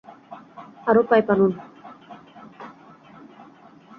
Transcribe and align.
আরো 0.87 1.01
পাইপ 1.09 1.27
আনুন! 1.33 1.51